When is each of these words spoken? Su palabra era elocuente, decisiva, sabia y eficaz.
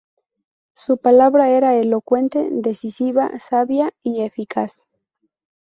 Su 0.73 0.97
palabra 0.97 1.49
era 1.51 1.75
elocuente, 1.75 2.47
decisiva, 2.49 3.37
sabia 3.37 3.93
y 4.01 4.23
eficaz. 4.23 4.89